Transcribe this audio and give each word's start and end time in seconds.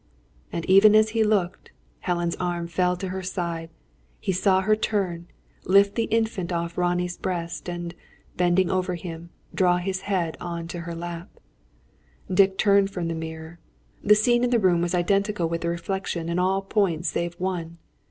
And 0.51 0.65
even 0.65 0.95
as 0.95 1.09
he 1.09 1.23
looked, 1.23 1.71
Helen's 1.99 2.35
arm 2.37 2.65
fell 2.67 2.97
to 2.97 3.09
her 3.09 3.21
side; 3.21 3.69
he 4.19 4.31
saw 4.31 4.61
her 4.61 4.75
turn, 4.75 5.27
lift 5.63 5.93
the 5.93 6.05
Infant 6.05 6.51
off 6.51 6.75
Ronnie's 6.75 7.19
breast; 7.19 7.69
and, 7.69 7.93
bending 8.35 8.71
over 8.71 8.95
him, 8.95 9.29
draw 9.53 9.77
his 9.77 10.01
head 10.01 10.37
on 10.41 10.67
to 10.69 10.79
her 10.79 10.95
lap. 10.95 11.29
Dick 12.33 12.57
turned 12.57 12.89
from 12.89 13.09
the 13.09 13.13
mirror. 13.13 13.59
The 14.03 14.15
scene 14.15 14.43
in 14.43 14.49
the 14.49 14.57
room 14.57 14.81
was 14.81 14.95
identical 14.95 15.47
with 15.47 15.61
the 15.61 15.69
reflection, 15.69 16.29
in 16.29 16.39
all 16.39 16.63
points 16.63 17.09
save 17.09 17.35
one. 17.35 17.77